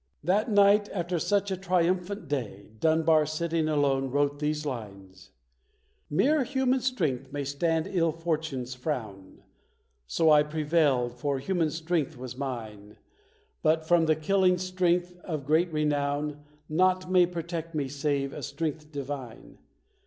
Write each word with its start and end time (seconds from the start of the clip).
That 0.23 0.49
night, 0.49 0.89
after 0.91 1.19
such 1.19 1.51
a 1.51 1.55
triumphant 1.55 2.27
day, 2.27 2.71
Dun 2.79 3.03
bar, 3.03 3.27
sitting 3.27 3.67
alone, 3.69 4.09
wrote 4.09 4.39
these 4.39 4.65
lines: 4.65 5.29
Mere 6.09 6.43
human 6.43 6.79
strength 6.79 7.31
may 7.31 7.43
stand 7.43 7.85
ill 7.85 8.11
fortune's 8.11 8.73
frown; 8.73 9.43
So 10.07 10.31
I 10.31 10.41
prevailed, 10.41 11.13
for 11.13 11.37
human 11.37 11.69
strength 11.69 12.17
was 12.17 12.35
mine; 12.35 12.97
But 13.61 13.87
from 13.87 14.07
the 14.07 14.15
killing 14.15 14.57
strength 14.57 15.15
of 15.23 15.45
great 15.45 15.71
renown 15.71 16.45
Naught 16.67 17.07
may 17.11 17.27
protect 17.27 17.75
me 17.75 17.87
save 17.87 18.33
a 18.33 18.41
strength 18.41 18.91
Divine. 18.91 19.59